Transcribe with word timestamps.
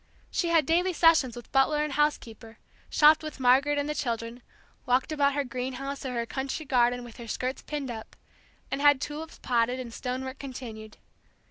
She 0.31 0.47
had 0.47 0.65
daily 0.65 0.93
sessions 0.93 1.35
with 1.35 1.51
butler 1.51 1.83
and 1.83 1.93
house 1.93 2.17
keeper, 2.17 2.57
shopped 2.89 3.21
with 3.21 3.39
Margaret 3.39 3.77
and 3.77 3.87
the 3.87 3.93
children, 3.93 4.41
walked 4.87 5.11
about 5.11 5.35
her 5.35 5.43
greenhouse 5.43 6.03
or 6.03 6.13
her 6.15 6.25
country 6.25 6.65
garden 6.65 7.03
with 7.03 7.17
her 7.17 7.27
skirts 7.27 7.61
pinned 7.61 7.91
up, 7.91 8.15
and 8.71 8.81
had 8.81 8.99
tulips 8.99 9.37
potted 9.37 9.79
and 9.79 9.93
stone 9.93 10.23
work 10.23 10.39
continued. 10.39 10.97